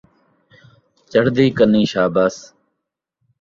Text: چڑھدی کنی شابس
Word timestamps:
چڑھدی 1.11 1.45
کنی 1.57 1.83
شابس 1.91 2.35